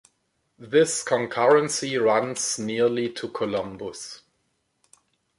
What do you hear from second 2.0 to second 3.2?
runs nearly